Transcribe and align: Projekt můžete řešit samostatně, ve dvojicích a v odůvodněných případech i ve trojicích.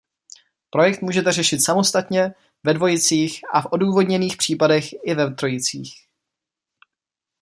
Projekt 0.71 1.01
můžete 1.01 1.31
řešit 1.31 1.59
samostatně, 1.59 2.33
ve 2.63 2.73
dvojicích 2.73 3.41
a 3.53 3.61
v 3.61 3.65
odůvodněných 3.71 4.37
případech 4.37 4.93
i 4.93 5.15
ve 5.15 5.29
trojicích. 5.31 5.95